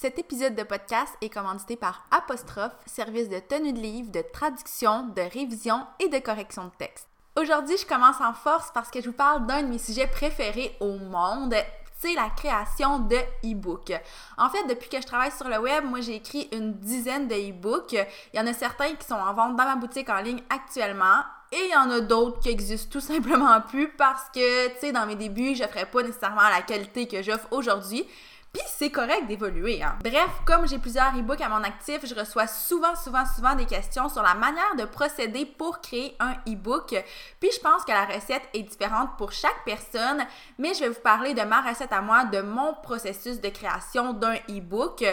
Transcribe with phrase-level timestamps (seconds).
[0.00, 5.08] Cet épisode de podcast est commandité par Apostrophe, service de tenue de livre, de traduction,
[5.08, 7.06] de révision et de correction de texte.
[7.36, 10.74] Aujourd'hui, je commence en force parce que je vous parle d'un de mes sujets préférés
[10.80, 11.54] au monde,
[11.98, 13.92] c'est la création de e-books.
[14.38, 17.34] En fait, depuis que je travaille sur le web, moi j'ai écrit une dizaine de
[17.34, 17.92] e-books.
[17.92, 21.24] Il y en a certains qui sont en vente dans ma boutique en ligne actuellement.
[21.52, 24.92] Et il y en a d'autres qui existent tout simplement plus parce que, tu sais,
[24.92, 28.08] dans mes débuts, je ne ferais pas nécessairement la qualité que j'offre aujourd'hui.
[28.52, 29.82] Puis c'est correct d'évoluer.
[29.82, 29.96] Hein.
[30.02, 34.08] Bref, comme j'ai plusieurs e-books à mon actif, je reçois souvent, souvent, souvent des questions
[34.08, 36.96] sur la manière de procéder pour créer un e-book.
[37.38, 40.26] Puis je pense que la recette est différente pour chaque personne,
[40.58, 44.14] mais je vais vous parler de ma recette à moi, de mon processus de création
[44.14, 45.04] d'un e-book.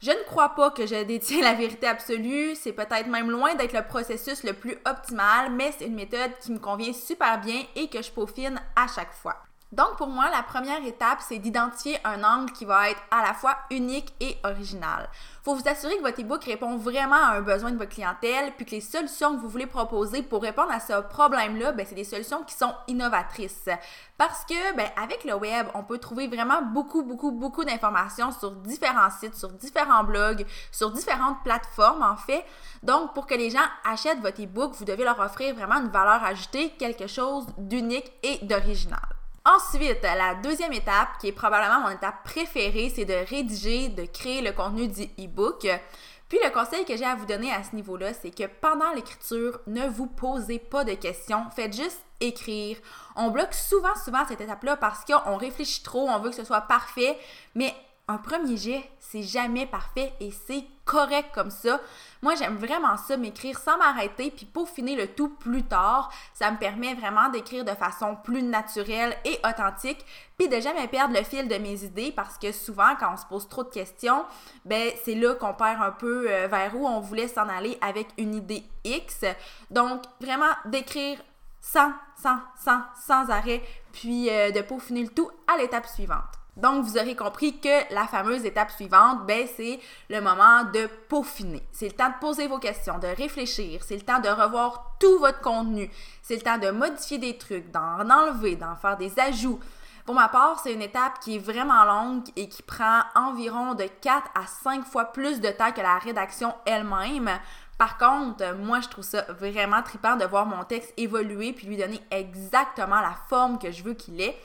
[0.00, 3.74] Je ne crois pas que je détiens la vérité absolue, c'est peut-être même loin d'être
[3.74, 7.88] le processus le plus optimal, mais c'est une méthode qui me convient super bien et
[7.88, 9.36] que je peaufine à chaque fois.
[9.72, 13.34] Donc pour moi, la première étape, c'est d'identifier un angle qui va être à la
[13.34, 15.08] fois unique et original.
[15.42, 18.64] Faut vous assurer que votre ebook répond vraiment à un besoin de votre clientèle, puis
[18.64, 22.04] que les solutions que vous voulez proposer pour répondre à ce problème-là, ben, c'est des
[22.04, 23.68] solutions qui sont innovatrices.
[24.16, 28.52] Parce que, ben, avec le web, on peut trouver vraiment beaucoup, beaucoup, beaucoup d'informations sur
[28.52, 32.44] différents sites, sur différents blogs, sur différentes plateformes, en fait.
[32.84, 36.22] Donc, pour que les gens achètent votre ebook, vous devez leur offrir vraiment une valeur
[36.22, 39.15] ajoutée, quelque chose d'unique et d'original.
[39.46, 44.40] Ensuite, la deuxième étape, qui est probablement mon étape préférée, c'est de rédiger, de créer
[44.40, 45.68] le contenu du e-book.
[46.28, 49.60] Puis le conseil que j'ai à vous donner à ce niveau-là, c'est que pendant l'écriture,
[49.68, 52.76] ne vous posez pas de questions, faites juste écrire.
[53.14, 56.62] On bloque souvent, souvent cette étape-là parce qu'on réfléchit trop, on veut que ce soit
[56.62, 57.16] parfait,
[57.54, 57.72] mais
[58.08, 61.80] un premier jet, c'est jamais parfait et c'est correct comme ça.
[62.22, 66.12] Moi, j'aime vraiment ça, m'écrire sans m'arrêter puis peaufiner le tout plus tard.
[66.32, 70.06] Ça me permet vraiment d'écrire de façon plus naturelle et authentique
[70.38, 73.26] puis de jamais perdre le fil de mes idées parce que souvent, quand on se
[73.26, 74.24] pose trop de questions,
[74.64, 78.06] ben c'est là qu'on perd un peu euh, vers où on voulait s'en aller avec
[78.18, 79.24] une idée X.
[79.72, 81.18] Donc, vraiment d'écrire
[81.60, 81.90] sans,
[82.22, 86.45] sans, sans, sans arrêt puis euh, de peaufiner le tout à l'étape suivante.
[86.56, 89.78] Donc, vous aurez compris que la fameuse étape suivante, ben, c'est
[90.08, 91.62] le moment de peaufiner.
[91.70, 93.82] C'est le temps de poser vos questions, de réfléchir.
[93.84, 95.90] C'est le temps de revoir tout votre contenu.
[96.22, 99.60] C'est le temps de modifier des trucs, d'en enlever, d'en faire des ajouts.
[100.06, 103.84] Pour ma part, c'est une étape qui est vraiment longue et qui prend environ de
[104.00, 107.28] 4 à 5 fois plus de temps que la rédaction elle-même.
[107.76, 111.76] Par contre, moi, je trouve ça vraiment trippant de voir mon texte évoluer puis lui
[111.76, 114.38] donner exactement la forme que je veux qu'il ait.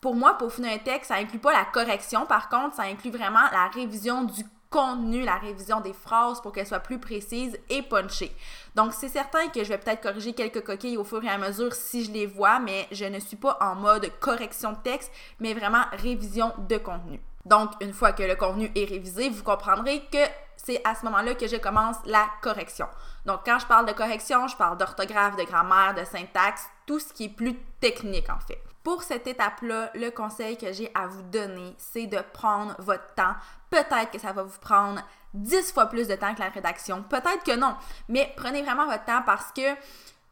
[0.00, 2.26] Pour moi, pour finir un texte, ça inclut pas la correction.
[2.26, 6.66] Par contre, ça inclut vraiment la révision du contenu, la révision des phrases pour qu'elles
[6.66, 8.34] soient plus précises et punchées.
[8.74, 11.74] Donc, c'est certain que je vais peut-être corriger quelques coquilles au fur et à mesure
[11.74, 15.54] si je les vois, mais je ne suis pas en mode correction de texte, mais
[15.54, 17.20] vraiment révision de contenu.
[17.44, 20.18] Donc, une fois que le contenu est révisé, vous comprendrez que
[20.56, 22.86] c'est à ce moment-là que je commence la correction.
[23.24, 27.12] Donc, quand je parle de correction, je parle d'orthographe, de grammaire, de syntaxe, tout ce
[27.12, 28.62] qui est plus technique en fait.
[28.82, 33.34] Pour cette étape-là, le conseil que j'ai à vous donner, c'est de prendre votre temps.
[33.68, 35.02] Peut-être que ça va vous prendre
[35.34, 37.74] 10 fois plus de temps que la rédaction, peut-être que non,
[38.08, 39.74] mais prenez vraiment votre temps parce que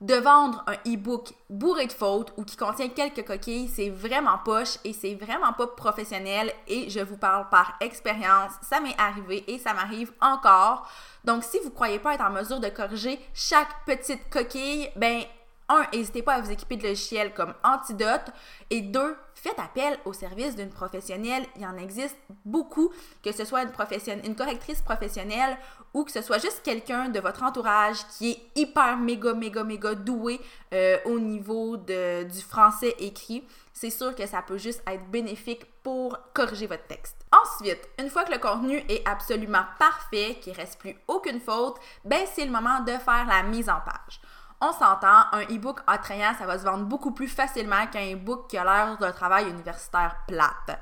[0.04, 4.76] de vendre un e-book bourré de fautes ou qui contient quelques coquilles, c'est vraiment poche
[4.84, 9.58] et c'est vraiment pas professionnel et je vous parle par expérience, ça m'est arrivé et
[9.58, 10.86] ça m'arrive encore.
[11.24, 15.22] Donc si vous croyez pas être en mesure de corriger chaque petite coquille, ben
[15.68, 18.30] un, n'hésitez pas à vous équiper de logiciels comme Antidote.
[18.70, 21.44] Et deux, faites appel au service d'une professionnelle.
[21.56, 22.90] Il y en existe beaucoup,
[23.22, 25.56] que ce soit une, une correctrice professionnelle
[25.94, 29.94] ou que ce soit juste quelqu'un de votre entourage qui est hyper méga, méga, méga
[29.94, 30.40] doué
[30.72, 33.44] euh, au niveau de, du français écrit.
[33.72, 37.16] C'est sûr que ça peut juste être bénéfique pour corriger votre texte.
[37.32, 41.76] Ensuite, une fois que le contenu est absolument parfait, qu'il ne reste plus aucune faute,
[42.04, 44.20] ben c'est le moment de faire la mise en page
[44.60, 48.56] on s'entend, un e-book attrayant, ça va se vendre beaucoup plus facilement qu'un e-book qui
[48.56, 50.78] a l'air d'un travail universitaire plate.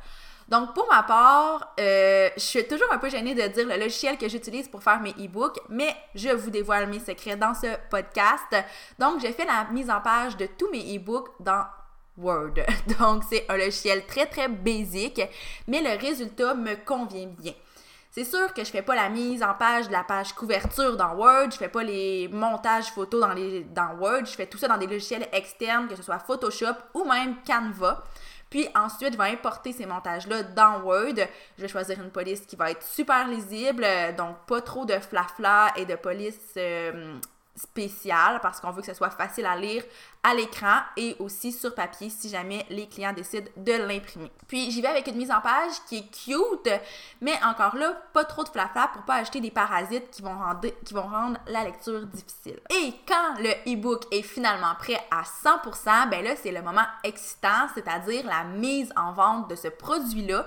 [0.49, 4.19] Donc, pour ma part, euh, je suis toujours un peu gênée de dire le logiciel
[4.19, 8.55] que j'utilise pour faire mes e-books, mais je vous dévoile mes secrets dans ce podcast.
[8.99, 11.65] Donc, j'ai fait la mise en page de tous mes e-books dans
[12.19, 12.55] Word.
[12.99, 15.23] Donc, c'est un logiciel très, très basique,
[15.67, 17.55] mais le résultat me convient bien.
[18.15, 21.15] C'est sûr que je fais pas la mise en page de la page couverture dans
[21.15, 24.87] Word, je fais pas les montages photos dans, Word, je fais tout ça dans des
[24.87, 28.05] logiciels externes, que ce soit Photoshop ou même Canva.
[28.51, 31.27] Puis ensuite, je vais importer ces montages-là dans Word.
[31.57, 33.87] Je vais choisir une police qui va être super lisible,
[34.19, 37.15] donc pas trop de flafla et de police euh,
[37.55, 39.85] spécial parce qu'on veut que ce soit facile à lire
[40.23, 44.31] à l'écran et aussi sur papier si jamais les clients décident de l'imprimer.
[44.47, 46.71] Puis j'y vais avec une mise en page qui est cute,
[47.21, 51.39] mais encore là, pas trop de flafla pour pas acheter des parasites qui vont rendre,
[51.47, 52.61] la lecture difficile.
[52.71, 57.69] Et quand le e-book est finalement prêt à 100%, ben là c'est le moment excitant,
[57.75, 60.47] c'est-à-dire la mise en vente de ce produit-là.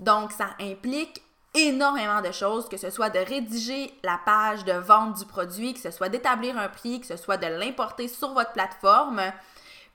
[0.00, 1.22] Donc ça implique
[1.54, 5.80] énormément de choses, que ce soit de rédiger la page de vente du produit, que
[5.80, 9.20] ce soit d'établir un prix, que ce soit de l'importer sur votre plateforme.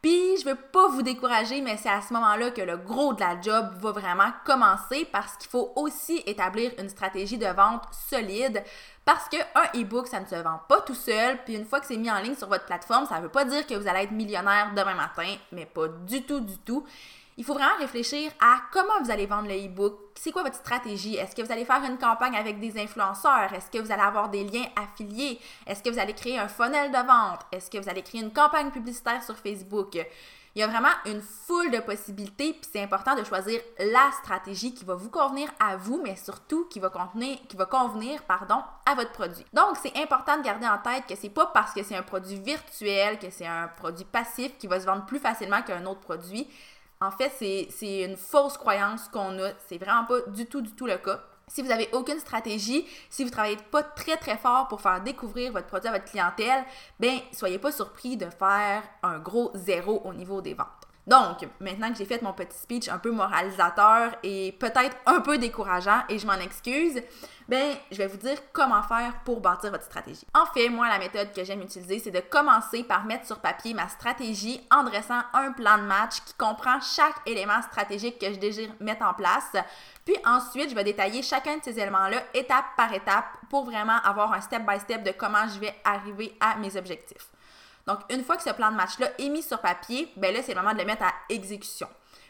[0.02, 3.20] Puis, je veux pas vous décourager, mais c'est à ce moment-là que le gros de
[3.20, 8.64] la job va vraiment commencer parce qu'il faut aussi établir une stratégie de vente solide
[9.06, 11.44] parce qu'un e-book, ça ne se vend pas tout seul.
[11.44, 13.46] Puis une fois que c'est mis en ligne sur votre plateforme, ça ne veut pas
[13.46, 16.86] dire que vous allez être millionnaire demain matin, mais pas du tout, du tout
[17.38, 19.98] il faut vraiment réfléchir à comment vous allez vendre le e-book.
[20.16, 21.16] C'est quoi votre stratégie?
[21.16, 23.54] Est-ce que vous allez faire une campagne avec des influenceurs?
[23.54, 25.40] Est-ce que vous allez avoir des liens affiliés?
[25.68, 27.42] Est-ce que vous allez créer un funnel de vente?
[27.52, 30.00] Est-ce que vous allez créer une campagne publicitaire sur Facebook?
[30.56, 34.74] Il y a vraiment une foule de possibilités, puis c'est important de choisir la stratégie
[34.74, 38.96] qui va vous convenir à vous, mais surtout qui va, contenir, qui va convenir à
[38.96, 39.46] votre produit.
[39.54, 42.40] Donc, c'est important de garder en tête que c'est pas parce que c'est un produit
[42.40, 46.50] virtuel, que c'est un produit passif qui va se vendre plus facilement qu'un autre produit.
[47.00, 47.32] En fait,
[47.70, 49.52] c'est une fausse croyance qu'on a.
[49.68, 51.22] C'est vraiment pas du tout, du tout le cas.
[51.50, 55.02] Si vous n'avez aucune stratégie, si vous ne travaillez pas très très fort pour faire
[55.02, 56.66] découvrir votre produit à votre clientèle,
[57.00, 60.87] ben soyez pas surpris de faire un gros zéro au niveau des ventes.
[61.08, 65.38] Donc, maintenant que j'ai fait mon petit speech un peu moralisateur et peut-être un peu
[65.38, 67.02] décourageant, et je m'en excuse,
[67.48, 70.28] ben, je vais vous dire comment faire pour bâtir votre stratégie.
[70.34, 73.74] En fait, moi, la méthode que j'aime utiliser, c'est de commencer par mettre sur papier
[73.74, 78.40] ma stratégie en dressant un plan de match qui comprend chaque élément stratégique que je
[78.40, 79.56] désire mettre en place.
[80.04, 84.34] Puis ensuite, je vais détailler chacun de ces éléments-là étape par étape pour vraiment avoir
[84.34, 87.30] un step-by-step de comment je vais arriver à mes objectifs.
[87.88, 90.54] Donc, une fois que ce plan de match-là est mis sur papier, ben là, c'est
[90.54, 91.88] le moment de le mettre à exécution.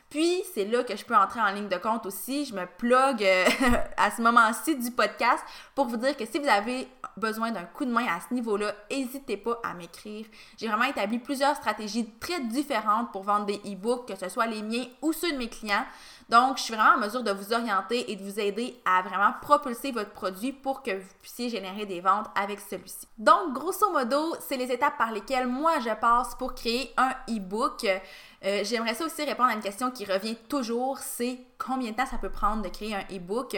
[0.10, 2.46] Puis, c'est là que je peux entrer en ligne de compte aussi.
[2.46, 3.46] Je me plug euh,
[3.98, 5.44] à ce moment-ci du podcast
[5.76, 6.88] pour vous dire que si vous avez
[7.18, 10.26] besoin d'un coup de main à ce niveau-là, n'hésitez pas à m'écrire.
[10.58, 14.62] J'ai vraiment établi plusieurs stratégies très différentes pour vendre des e-books, que ce soit les
[14.62, 15.86] miens ou ceux de mes clients.
[16.30, 19.34] Donc, je suis vraiment en mesure de vous orienter et de vous aider à vraiment
[19.42, 23.08] propulser votre produit pour que vous puissiez générer des ventes avec celui-ci.
[23.18, 27.86] Donc, grosso modo, c'est les étapes par lesquelles moi je passe pour créer un e-book.
[28.46, 32.06] Euh, j'aimerais ça aussi répondre à une question qui revient toujours, c'est combien de temps
[32.06, 33.56] ça peut prendre de créer un e-book?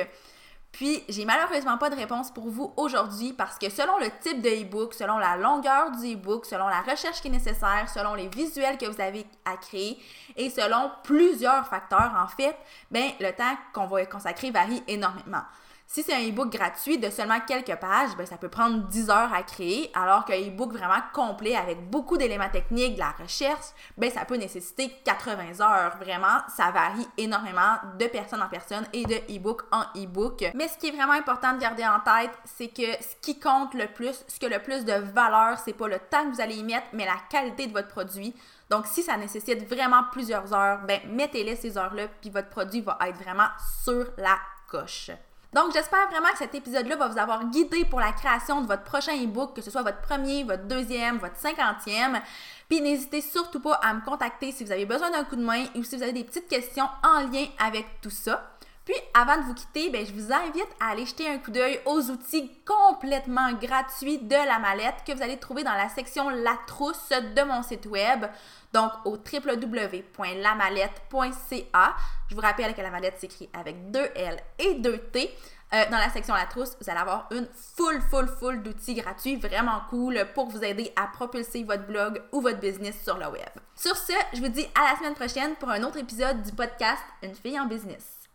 [0.72, 4.50] Puis, j'ai malheureusement pas de réponse pour vous aujourd'hui parce que selon le type de
[4.50, 8.78] e-book, selon la longueur du e-book, selon la recherche qui est nécessaire, selon les visuels
[8.78, 10.00] que vous avez à créer
[10.38, 12.56] et selon plusieurs facteurs, en fait,
[12.92, 15.44] ben, le temps qu'on va consacrer varie énormément.
[15.92, 19.34] Si c'est un e-book gratuit de seulement quelques pages, ben, ça peut prendre 10 heures
[19.34, 23.66] à créer, alors qu'un e-book vraiment complet avec beaucoup d'éléments techniques, de la recherche,
[23.98, 25.98] ben, ça peut nécessiter 80 heures.
[25.98, 30.46] Vraiment, ça varie énormément de personne en personne et de e-book en e-book.
[30.54, 33.74] Mais ce qui est vraiment important de garder en tête, c'est que ce qui compte
[33.74, 36.42] le plus, ce qui a le plus de valeur, c'est pas le temps que vous
[36.42, 38.36] allez y mettre, mais la qualité de votre produit.
[38.70, 43.00] Donc, si ça nécessite vraiment plusieurs heures, ben, mettez-les ces heures-là, puis votre produit va
[43.08, 43.48] être vraiment
[43.84, 45.10] sur la coche.
[45.54, 48.84] Donc, j'espère vraiment que cet épisode-là va vous avoir guidé pour la création de votre
[48.84, 52.22] prochain e-book, que ce soit votre premier, votre deuxième, votre cinquantième.
[52.70, 55.66] Puis n'hésitez surtout pas à me contacter si vous avez besoin d'un coup de main
[55.76, 58.59] ou si vous avez des petites questions en lien avec tout ça.
[58.90, 61.80] Puis, avant de vous quitter, ben, je vous invite à aller jeter un coup d'œil
[61.86, 66.58] aux outils complètement gratuits de la mallette que vous allez trouver dans la section La
[66.66, 68.26] trousse de mon site web,
[68.74, 71.96] donc au www.lamallette.ca.
[72.30, 75.38] Je vous rappelle que la mallette s'écrit avec deux L et deux T.
[75.72, 79.36] Euh, dans la section La Trousse, vous allez avoir une full, full, full d'outils gratuits
[79.36, 83.50] vraiment cool pour vous aider à propulser votre blog ou votre business sur le web.
[83.76, 87.04] Sur ce, je vous dis à la semaine prochaine pour un autre épisode du podcast
[87.22, 88.19] Une fille en business.